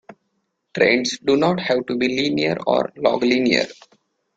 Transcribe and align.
Trends 0.73 1.19
do 1.19 1.37
not 1.37 1.59
have 1.59 1.85
to 1.85 1.95
be 1.95 2.07
linear 2.07 2.57
or 2.65 2.91
log-linear. 2.97 3.67